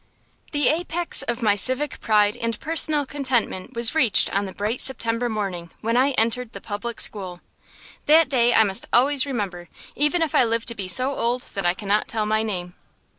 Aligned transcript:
The 0.51 0.67
apex 0.69 1.21
of 1.21 1.43
my 1.43 1.53
civic 1.53 1.99
pride 1.99 2.35
and 2.35 2.59
personal 2.59 3.05
contentment 3.05 3.75
was 3.75 3.93
reached 3.93 4.33
on 4.33 4.45
the 4.47 4.51
bright 4.51 4.81
September 4.81 5.29
morning 5.29 5.69
when 5.81 5.95
I 5.95 6.13
entered 6.13 6.53
the 6.53 6.59
public 6.59 6.99
school. 6.99 7.39
That 8.07 8.27
day 8.27 8.51
I 8.55 8.63
must 8.63 8.87
always 8.91 9.27
remember, 9.27 9.69
even 9.95 10.23
if 10.23 10.33
I 10.33 10.43
live 10.43 10.65
to 10.65 10.75
be 10.75 10.87
so 10.87 11.13
old 11.13 11.43
that 11.53 11.67
I 11.67 11.75
cannot 11.75 12.07
tell 12.07 12.25
my 12.25 12.41
name. 12.41 12.73